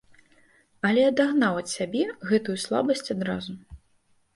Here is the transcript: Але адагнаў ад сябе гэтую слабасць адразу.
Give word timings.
Але 0.89 1.03
адагнаў 1.11 1.61
ад 1.65 1.69
сябе 1.77 2.03
гэтую 2.33 2.59
слабасць 2.67 3.11
адразу. 3.17 3.53